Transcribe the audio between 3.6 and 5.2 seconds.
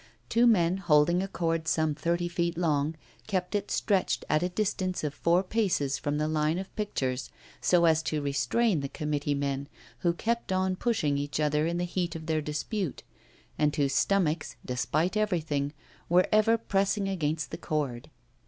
stretched at a distance of